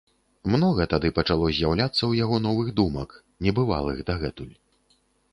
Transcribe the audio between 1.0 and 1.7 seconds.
пачало